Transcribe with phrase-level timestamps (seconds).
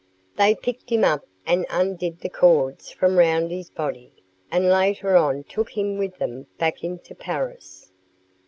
[0.35, 4.11] They picked him up and undid the cords from round his body,
[4.49, 7.91] and later on took him with them back into Paris.